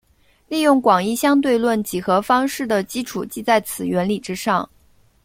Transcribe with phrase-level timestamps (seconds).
[0.47, 4.67] 利用广义相对论几何方式的基础即在此原理之上。